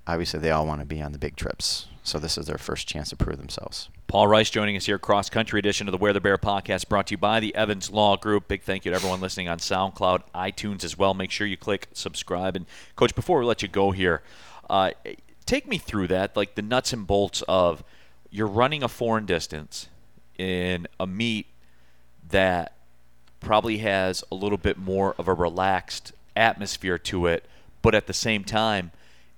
obviously 0.06 0.40
they 0.40 0.50
all 0.50 0.66
want 0.66 0.80
to 0.80 0.86
be 0.86 1.02
on 1.02 1.12
the 1.12 1.18
big 1.18 1.36
trips. 1.36 1.86
So 2.02 2.18
this 2.20 2.38
is 2.38 2.46
their 2.46 2.58
first 2.58 2.86
chance 2.86 3.08
to 3.10 3.16
prove 3.16 3.38
themselves. 3.38 3.88
Paul 4.06 4.28
Rice 4.28 4.48
joining 4.48 4.76
us 4.76 4.86
here, 4.86 5.00
cross 5.00 5.28
country 5.28 5.58
edition 5.58 5.88
of 5.88 5.92
the 5.92 5.98
Where 5.98 6.12
the 6.12 6.20
Bear 6.20 6.38
podcast, 6.38 6.88
brought 6.88 7.08
to 7.08 7.14
you 7.14 7.18
by 7.18 7.40
the 7.40 7.52
Evans 7.56 7.90
Law 7.90 8.16
Group. 8.16 8.46
Big 8.46 8.62
thank 8.62 8.84
you 8.84 8.92
to 8.92 8.96
everyone 8.96 9.20
listening 9.20 9.48
on 9.48 9.58
SoundCloud, 9.58 10.22
iTunes 10.32 10.84
as 10.84 10.96
well. 10.96 11.14
Make 11.14 11.32
sure 11.32 11.48
you 11.48 11.56
click 11.56 11.88
subscribe. 11.92 12.54
And 12.54 12.66
coach, 12.94 13.16
before 13.16 13.40
we 13.40 13.44
let 13.44 13.62
you 13.62 13.68
go 13.68 13.90
here, 13.90 14.22
uh, 14.70 14.92
take 15.46 15.66
me 15.66 15.78
through 15.78 16.06
that, 16.08 16.36
like 16.36 16.54
the 16.54 16.62
nuts 16.62 16.92
and 16.92 17.04
bolts 17.04 17.42
of 17.48 17.82
you're 18.30 18.46
running 18.46 18.84
a 18.84 18.88
foreign 18.88 19.26
distance 19.26 19.88
in 20.38 20.86
a 21.00 21.06
meet 21.06 21.46
that 22.30 22.72
probably 23.40 23.78
has 23.78 24.24
a 24.30 24.34
little 24.34 24.58
bit 24.58 24.78
more 24.78 25.14
of 25.18 25.28
a 25.28 25.34
relaxed 25.34 26.12
atmosphere 26.34 26.98
to 26.98 27.26
it. 27.26 27.44
But 27.82 27.94
at 27.94 28.06
the 28.06 28.12
same 28.12 28.44
time, 28.44 28.90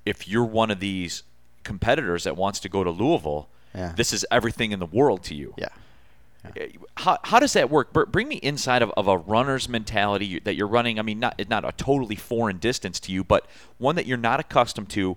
if 0.06 0.26
you're 0.26 0.44
one 0.44 0.70
of 0.70 0.80
these 0.80 1.22
competitors 1.64 2.24
that 2.24 2.36
wants 2.36 2.60
to 2.60 2.68
go 2.68 2.82
to 2.82 2.90
Louisville, 2.90 3.48
yeah. 3.74 3.92
this 3.94 4.12
is 4.12 4.24
everything 4.30 4.72
in 4.72 4.78
the 4.78 4.86
world 4.86 5.22
to 5.24 5.34
you. 5.34 5.54
Yeah. 5.58 5.68
yeah. 6.44 6.50
Eh, 6.56 6.68
how, 6.96 7.18
how 7.24 7.38
does 7.38 7.52
that 7.52 7.68
work? 7.68 7.92
Bring 7.92 8.28
me 8.28 8.36
inside 8.36 8.80
of, 8.80 8.90
of 8.96 9.06
a 9.06 9.18
runner's 9.18 9.68
mentality 9.68 10.40
that 10.40 10.54
you're 10.54 10.66
running. 10.66 10.98
I 10.98 11.02
mean, 11.02 11.20
not 11.20 11.40
not 11.48 11.68
a 11.68 11.72
totally 11.72 12.16
foreign 12.16 12.58
distance 12.58 12.98
to 13.00 13.12
you, 13.12 13.22
but 13.22 13.46
one 13.76 13.96
that 13.96 14.06
you're 14.06 14.16
not 14.16 14.40
accustomed 14.40 14.88
to. 14.90 15.16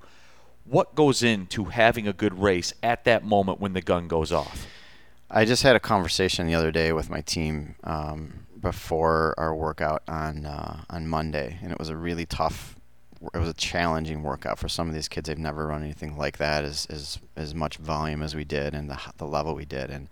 What 0.66 0.94
goes 0.94 1.24
into 1.24 1.66
having 1.66 2.08
a 2.08 2.14
good 2.14 2.40
race 2.40 2.74
at 2.84 3.04
that 3.06 3.26
moment 3.26 3.60
when 3.60 3.74
the 3.74 3.82
gun 3.82 4.08
goes 4.08 4.32
off? 4.32 4.68
I 5.34 5.46
just 5.46 5.64
had 5.64 5.78
a 5.78 5.80
conversation 5.80 6.46
the 6.46 6.56
other 6.56 6.72
day 6.72 6.92
with 6.92 7.10
my 7.10 7.22
team 7.22 7.76
um, 7.86 8.46
before 8.60 9.34
our 9.38 9.56
workout 9.56 10.04
on 10.08 10.46
uh, 10.46 10.84
on 10.90 11.08
Monday, 11.08 11.58
and 11.64 11.72
it 11.72 11.80
was 11.80 11.88
a 11.88 11.96
really 11.96 12.26
tough. 12.26 12.76
It 13.34 13.38
was 13.38 13.48
a 13.48 13.54
challenging 13.54 14.24
workout 14.24 14.60
for 14.60 14.68
some 14.68 14.90
of 14.90 14.94
these 14.94 15.08
kids. 15.08 15.28
They've 15.28 15.38
never 15.38 15.68
run 15.68 15.84
anything 15.84 16.18
like 16.18 16.38
that, 16.40 16.66
as 16.66 16.86
as 16.88 17.18
as 17.38 17.56
much 17.56 17.78
volume 17.78 18.22
as 18.22 18.36
we 18.36 18.44
did, 18.44 18.74
and 18.74 18.90
the 18.90 19.00
the 19.18 19.26
level 19.26 19.56
we 19.56 19.64
did. 19.64 19.90
And 19.90 20.10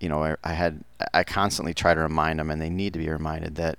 you 0.00 0.08
know, 0.08 0.24
I, 0.24 0.36
I 0.42 0.54
had 0.54 0.84
I 1.12 1.22
constantly 1.22 1.74
try 1.74 1.92
to 1.92 2.00
remind 2.00 2.38
them, 2.38 2.50
and 2.50 2.62
they 2.62 2.70
need 2.70 2.94
to 2.94 2.98
be 2.98 3.10
reminded 3.10 3.56
that 3.56 3.78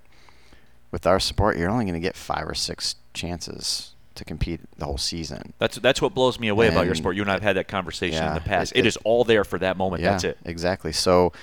with 0.92 1.08
our 1.08 1.20
support, 1.20 1.58
you're 1.58 1.72
only 1.72 1.86
going 1.86 1.96
to 1.96 2.00
get 2.00 2.16
five 2.16 2.48
or 2.48 2.54
six 2.54 2.96
chances 3.16 3.96
to 4.16 4.26
compete 4.26 4.60
the 4.78 4.86
whole 4.86 4.98
season. 4.98 5.54
That's 5.60 5.78
that's 5.78 6.02
what 6.02 6.14
blows 6.14 6.40
me 6.40 6.48
away 6.48 6.68
and 6.68 6.76
about 6.76 6.86
your 6.86 6.96
sport. 6.96 7.16
You 7.16 7.22
and 7.22 7.32
I 7.32 7.34
have 7.34 7.44
had 7.44 7.56
that 7.56 7.68
conversation 7.68 8.22
yeah, 8.22 8.30
in 8.30 8.34
the 8.36 8.42
past. 8.42 8.72
it, 8.74 8.80
it, 8.80 8.80
it 8.82 8.88
is 8.88 8.98
all 8.98 9.24
there 9.24 9.44
for 9.44 9.60
that 9.60 9.78
moment. 9.78 10.04
Yeah, 10.04 10.12
that's 10.12 10.24
it. 10.24 10.38
Exactly. 10.46 10.92
So 10.92 11.34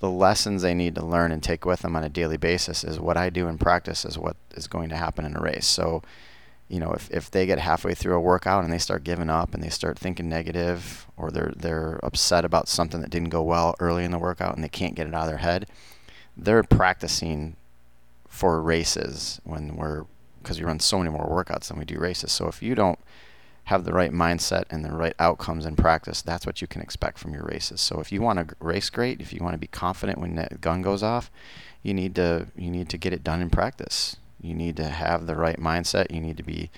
the 0.00 0.10
lessons 0.10 0.62
they 0.62 0.74
need 0.74 0.94
to 0.94 1.04
learn 1.04 1.32
and 1.32 1.42
take 1.42 1.64
with 1.64 1.80
them 1.80 1.96
on 1.96 2.04
a 2.04 2.08
daily 2.08 2.36
basis 2.36 2.84
is 2.84 3.00
what 3.00 3.16
I 3.16 3.30
do 3.30 3.48
in 3.48 3.58
practice 3.58 4.04
is 4.04 4.16
what 4.16 4.36
is 4.54 4.66
going 4.66 4.88
to 4.90 4.96
happen 4.96 5.24
in 5.24 5.36
a 5.36 5.40
race. 5.40 5.66
So 5.66 6.02
you 6.68 6.78
know, 6.78 6.92
if, 6.92 7.10
if 7.10 7.30
they 7.30 7.46
get 7.46 7.58
halfway 7.58 7.94
through 7.94 8.14
a 8.14 8.20
workout 8.20 8.62
and 8.62 8.72
they 8.72 8.78
start 8.78 9.02
giving 9.02 9.30
up 9.30 9.54
and 9.54 9.62
they 9.62 9.70
start 9.70 9.98
thinking 9.98 10.28
negative 10.28 11.06
or 11.16 11.30
they're 11.30 11.52
they're 11.56 11.98
upset 12.02 12.44
about 12.44 12.68
something 12.68 13.00
that 13.00 13.10
didn't 13.10 13.30
go 13.30 13.42
well 13.42 13.74
early 13.80 14.04
in 14.04 14.10
the 14.10 14.18
workout 14.18 14.54
and 14.54 14.62
they 14.62 14.68
can't 14.68 14.94
get 14.94 15.06
it 15.06 15.14
out 15.14 15.22
of 15.22 15.28
their 15.28 15.38
head, 15.38 15.66
they're 16.36 16.62
practicing 16.62 17.56
for 18.28 18.60
races 18.60 19.40
when 19.44 19.76
we're 19.76 20.04
because 20.48 20.58
we 20.58 20.64
run 20.64 20.80
so 20.80 20.96
many 20.96 21.10
more 21.10 21.28
workouts 21.28 21.68
than 21.68 21.78
we 21.78 21.84
do 21.84 21.98
races. 21.98 22.32
So 22.32 22.48
if 22.48 22.62
you 22.62 22.74
don't 22.74 22.98
have 23.64 23.84
the 23.84 23.92
right 23.92 24.10
mindset 24.10 24.64
and 24.70 24.82
the 24.82 24.90
right 24.90 25.12
outcomes 25.18 25.66
in 25.66 25.76
practice, 25.76 26.22
that's 26.22 26.46
what 26.46 26.62
you 26.62 26.66
can 26.66 26.80
expect 26.80 27.18
from 27.18 27.34
your 27.34 27.44
races. 27.44 27.82
So 27.82 28.00
if 28.00 28.10
you 28.10 28.22
want 28.22 28.38
to 28.38 28.56
race 28.58 28.88
great, 28.88 29.20
if 29.20 29.30
you 29.30 29.40
want 29.42 29.52
to 29.52 29.58
be 29.58 29.66
confident 29.66 30.18
when 30.18 30.36
that 30.36 30.62
gun 30.62 30.80
goes 30.80 31.02
off, 31.02 31.30
you 31.82 31.92
need 31.92 32.14
to 32.14 32.46
you 32.56 32.70
need 32.70 32.88
to 32.88 32.96
get 32.96 33.12
it 33.12 33.22
done 33.22 33.42
in 33.42 33.50
practice. 33.50 34.16
You 34.40 34.54
need 34.54 34.78
to 34.78 34.88
have 34.88 35.26
the 35.26 35.36
right 35.36 35.60
mindset. 35.60 36.10
You 36.10 36.22
need 36.22 36.38
to 36.38 36.42
be 36.42 36.70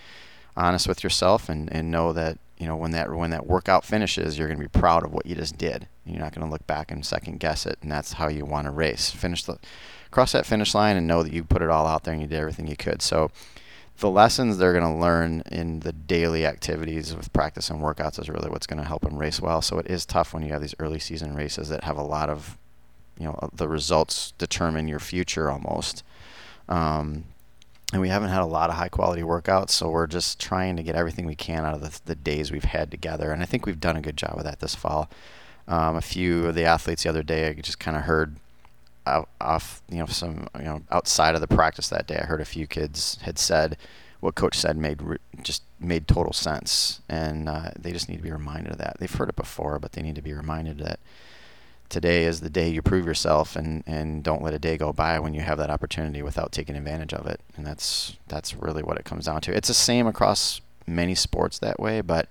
honest 0.56 0.88
with 0.88 1.04
yourself 1.04 1.48
and, 1.48 1.72
and 1.72 1.92
know 1.92 2.12
that 2.12 2.38
you 2.58 2.66
know 2.66 2.74
when 2.74 2.90
that 2.90 3.08
when 3.12 3.30
that 3.30 3.46
workout 3.46 3.84
finishes, 3.84 4.36
you're 4.36 4.48
going 4.48 4.58
to 4.58 4.64
be 4.64 4.80
proud 4.80 5.04
of 5.04 5.12
what 5.12 5.26
you 5.26 5.36
just 5.36 5.56
did. 5.58 5.86
You're 6.04 6.18
not 6.18 6.34
going 6.34 6.44
to 6.44 6.50
look 6.50 6.66
back 6.66 6.90
and 6.90 7.06
second 7.06 7.38
guess 7.38 7.66
it, 7.66 7.78
and 7.82 7.92
that's 7.92 8.14
how 8.14 8.26
you 8.26 8.44
want 8.44 8.64
to 8.64 8.72
race. 8.72 9.10
Finish 9.10 9.44
the 9.44 9.58
cross 10.10 10.32
that 10.32 10.44
finish 10.44 10.74
line 10.74 10.96
and 10.96 11.06
know 11.06 11.22
that 11.22 11.32
you 11.32 11.44
put 11.44 11.62
it 11.62 11.70
all 11.70 11.86
out 11.86 12.02
there 12.02 12.12
and 12.12 12.20
you 12.20 12.28
did 12.28 12.40
everything 12.40 12.66
you 12.66 12.76
could. 12.76 13.00
So 13.00 13.30
the 14.00 14.10
lessons 14.10 14.56
they're 14.56 14.72
going 14.72 14.94
to 14.94 15.00
learn 15.00 15.42
in 15.52 15.80
the 15.80 15.92
daily 15.92 16.44
activities 16.46 17.14
with 17.14 17.32
practice 17.32 17.70
and 17.70 17.80
workouts 17.80 18.18
is 18.18 18.28
really 18.28 18.50
what's 18.50 18.66
going 18.66 18.80
to 18.80 18.88
help 18.88 19.02
them 19.02 19.18
race 19.18 19.40
well. 19.40 19.62
So 19.62 19.78
it 19.78 19.86
is 19.86 20.04
tough 20.04 20.34
when 20.34 20.42
you 20.42 20.52
have 20.52 20.60
these 20.60 20.74
early 20.78 20.98
season 20.98 21.34
races 21.34 21.68
that 21.68 21.84
have 21.84 21.96
a 21.96 22.02
lot 22.02 22.28
of, 22.28 22.58
you 23.18 23.26
know, 23.26 23.50
the 23.52 23.68
results 23.68 24.32
determine 24.38 24.88
your 24.88 24.98
future 24.98 25.50
almost. 25.50 26.02
Um, 26.68 27.24
and 27.92 28.00
we 28.00 28.08
haven't 28.08 28.30
had 28.30 28.42
a 28.42 28.46
lot 28.46 28.70
of 28.70 28.76
high 28.76 28.88
quality 28.88 29.22
workouts, 29.22 29.70
so 29.70 29.90
we're 29.90 30.06
just 30.06 30.38
trying 30.38 30.76
to 30.76 30.82
get 30.82 30.94
everything 30.94 31.26
we 31.26 31.34
can 31.34 31.64
out 31.64 31.74
of 31.74 31.80
the, 31.80 32.00
the 32.04 32.14
days 32.14 32.52
we've 32.52 32.64
had 32.64 32.90
together. 32.90 33.32
And 33.32 33.42
I 33.42 33.46
think 33.46 33.66
we've 33.66 33.80
done 33.80 33.96
a 33.96 34.00
good 34.00 34.16
job 34.16 34.38
of 34.38 34.44
that 34.44 34.60
this 34.60 34.74
fall. 34.74 35.10
Um, 35.66 35.96
a 35.96 36.00
few 36.00 36.46
of 36.46 36.54
the 36.54 36.64
athletes 36.64 37.02
the 37.02 37.08
other 37.08 37.22
day, 37.22 37.48
I 37.48 37.52
just 37.54 37.80
kind 37.80 37.96
of 37.96 38.04
heard 38.04 38.36
off, 39.06 39.82
you 39.88 39.98
know, 39.98 40.06
some, 40.06 40.48
you 40.58 40.64
know, 40.64 40.82
outside 40.90 41.34
of 41.34 41.40
the 41.40 41.48
practice 41.48 41.88
that 41.88 42.06
day, 42.06 42.18
I 42.18 42.26
heard 42.26 42.40
a 42.40 42.44
few 42.46 42.66
kids 42.66 43.18
had 43.22 43.38
said 43.38 43.76
what 44.20 44.34
coach 44.34 44.56
said 44.56 44.76
made 44.76 45.00
just 45.42 45.62
made 45.78 46.06
total 46.06 46.32
sense, 46.32 47.00
and 47.08 47.48
uh, 47.48 47.70
they 47.78 47.90
just 47.90 48.08
need 48.08 48.18
to 48.18 48.22
be 48.22 48.30
reminded 48.30 48.72
of 48.72 48.78
that. 48.78 48.96
They've 49.00 49.12
heard 49.12 49.30
it 49.30 49.36
before, 49.36 49.78
but 49.78 49.92
they 49.92 50.02
need 50.02 50.14
to 50.16 50.22
be 50.22 50.34
reminded 50.34 50.78
that 50.78 51.00
today 51.88 52.24
is 52.24 52.40
the 52.40 52.50
day 52.50 52.68
you 52.68 52.82
prove 52.82 53.06
yourself, 53.06 53.56
and, 53.56 53.82
and 53.86 54.22
don't 54.22 54.42
let 54.42 54.52
a 54.52 54.58
day 54.58 54.76
go 54.76 54.92
by 54.92 55.18
when 55.18 55.32
you 55.32 55.40
have 55.40 55.56
that 55.58 55.70
opportunity 55.70 56.22
without 56.22 56.52
taking 56.52 56.76
advantage 56.76 57.14
of 57.14 57.26
it. 57.26 57.40
And 57.56 57.66
that's 57.66 58.16
that's 58.28 58.54
really 58.54 58.82
what 58.82 58.98
it 58.98 59.04
comes 59.04 59.24
down 59.24 59.40
to. 59.42 59.56
It's 59.56 59.68
the 59.68 59.74
same 59.74 60.06
across 60.06 60.60
many 60.86 61.14
sports 61.14 61.58
that 61.58 61.80
way, 61.80 62.02
but 62.02 62.28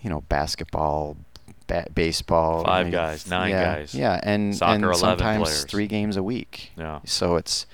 you 0.00 0.08
know, 0.08 0.22
basketball, 0.22 1.16
ba- 1.66 1.86
baseball, 1.94 2.64
Five 2.64 2.86
maybe- 2.86 2.92
guys, 2.96 3.26
nine 3.28 3.50
yeah, 3.50 3.74
guys. 3.76 3.94
yeah, 3.94 4.20
and 4.22 4.54
Soccer, 4.56 4.74
and 4.74 4.84
11 4.84 4.98
sometimes 5.00 5.42
players. 5.48 5.64
three 5.64 5.86
games 5.86 6.16
a 6.16 6.22
week. 6.22 6.72
Yeah. 6.76 7.00
So 7.04 7.36
it's, 7.36 7.66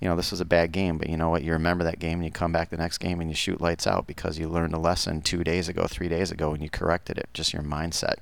you 0.00 0.08
know, 0.08 0.16
this 0.16 0.30
was 0.30 0.40
a 0.40 0.44
bad 0.44 0.72
game, 0.72 0.98
but 0.98 1.08
you 1.08 1.16
know 1.16 1.28
what? 1.28 1.42
You 1.42 1.52
remember 1.52 1.84
that 1.84 1.98
game 1.98 2.18
and 2.18 2.24
you 2.24 2.30
come 2.30 2.52
back 2.52 2.70
the 2.70 2.76
next 2.76 2.98
game 2.98 3.20
and 3.20 3.28
you 3.30 3.34
shoot 3.36 3.60
lights 3.60 3.86
out 3.86 4.06
because 4.06 4.38
you 4.38 4.48
learned 4.48 4.74
a 4.74 4.78
lesson 4.78 5.20
two 5.22 5.42
days 5.44 5.68
ago, 5.68 5.86
three 5.88 6.08
days 6.08 6.30
ago, 6.30 6.52
and 6.52 6.62
you 6.62 6.70
corrected 6.70 7.18
it. 7.18 7.28
Just 7.34 7.52
your 7.52 7.62
mindset. 7.62 8.16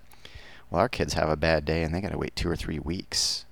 Well, 0.71 0.81
our 0.81 0.89
kids 0.89 1.15
have 1.15 1.29
a 1.29 1.37
bad 1.37 1.65
day 1.65 1.83
and 1.83 1.95
they 1.95 2.01
got 2.01 2.13
to 2.13 2.19
wait 2.19 2.35
two 2.35 2.49
or 2.51 2.57
three 2.57 2.79
weeks 2.79 3.45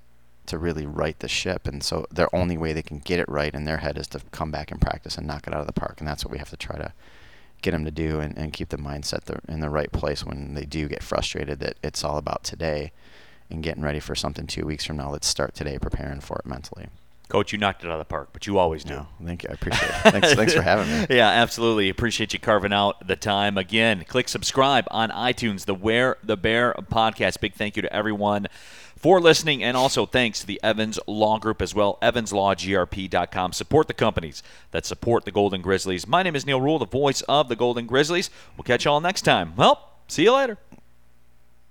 to 0.46 0.58
really 0.58 0.84
right 0.84 1.18
the 1.20 1.28
ship, 1.28 1.66
and 1.66 1.82
so 1.82 2.04
their 2.10 2.34
only 2.34 2.58
way 2.58 2.74
they 2.74 2.82
can 2.82 2.98
get 2.98 3.18
it 3.18 3.26
right 3.30 3.54
in 3.54 3.64
their 3.64 3.78
head 3.78 3.96
is 3.96 4.06
to 4.08 4.20
come 4.30 4.50
back 4.50 4.70
and 4.70 4.78
practice 4.78 5.16
and 5.16 5.26
knock 5.26 5.46
it 5.46 5.54
out 5.54 5.60
of 5.62 5.66
the 5.66 5.72
park, 5.72 5.96
and 6.00 6.06
that's 6.08 6.22
what 6.22 6.30
we 6.32 6.36
have 6.36 6.50
to 6.50 6.56
try 6.58 6.76
to 6.76 6.92
get 7.64 7.70
them 7.70 7.86
to 7.86 7.90
do 7.90 8.20
and, 8.20 8.36
and 8.36 8.52
keep 8.52 8.68
the 8.68 8.76
mindset 8.76 9.22
in 9.48 9.60
the 9.60 9.70
right 9.70 9.90
place 9.90 10.24
when 10.24 10.52
they 10.52 10.66
do 10.66 10.86
get 10.86 11.02
frustrated 11.02 11.60
that 11.60 11.78
it's 11.82 12.04
all 12.04 12.18
about 12.18 12.44
today 12.44 12.92
and 13.50 13.62
getting 13.62 13.82
ready 13.82 14.00
for 14.00 14.14
something 14.14 14.46
two 14.46 14.66
weeks 14.66 14.84
from 14.84 14.98
now. 14.98 15.10
Let's 15.10 15.26
start 15.26 15.54
today 15.54 15.78
preparing 15.78 16.20
for 16.20 16.36
it 16.36 16.46
mentally. 16.46 16.88
Coach, 17.34 17.50
you 17.50 17.58
knocked 17.58 17.82
it 17.82 17.88
out 17.88 17.94
of 17.94 17.98
the 17.98 18.04
park, 18.04 18.28
but 18.32 18.46
you 18.46 18.58
always 18.58 18.84
do. 18.84 18.94
No, 18.94 19.08
thank 19.24 19.42
you. 19.42 19.48
I 19.50 19.54
appreciate 19.54 19.88
it. 19.88 20.12
Thanks, 20.12 20.34
thanks 20.34 20.54
for 20.54 20.62
having 20.62 20.86
me. 20.86 21.06
Yeah, 21.16 21.28
absolutely. 21.28 21.88
Appreciate 21.88 22.32
you 22.32 22.38
carving 22.38 22.72
out 22.72 23.08
the 23.08 23.16
time. 23.16 23.58
Again, 23.58 24.04
click 24.06 24.28
subscribe 24.28 24.86
on 24.92 25.10
iTunes, 25.10 25.64
the 25.64 25.74
Where 25.74 26.16
the 26.22 26.36
Bear 26.36 26.74
podcast. 26.92 27.40
Big 27.40 27.54
thank 27.54 27.74
you 27.74 27.82
to 27.82 27.92
everyone 27.92 28.46
for 28.96 29.20
listening, 29.20 29.64
and 29.64 29.76
also 29.76 30.06
thanks 30.06 30.42
to 30.42 30.46
the 30.46 30.60
Evans 30.62 31.00
Law 31.08 31.40
Group 31.40 31.60
as 31.60 31.74
well, 31.74 31.98
evanslawgrp.com. 32.02 33.52
Support 33.52 33.88
the 33.88 33.94
companies 33.94 34.44
that 34.70 34.86
support 34.86 35.24
the 35.24 35.32
Golden 35.32 35.60
Grizzlies. 35.60 36.06
My 36.06 36.22
name 36.22 36.36
is 36.36 36.46
Neal 36.46 36.60
Ruhl, 36.60 36.78
the 36.78 36.86
voice 36.86 37.22
of 37.22 37.48
the 37.48 37.56
Golden 37.56 37.86
Grizzlies. 37.86 38.30
We'll 38.56 38.62
catch 38.62 38.84
you 38.84 38.92
all 38.92 39.00
next 39.00 39.22
time. 39.22 39.56
Well, 39.56 39.90
see 40.06 40.22
you 40.22 40.32
later. 40.36 40.56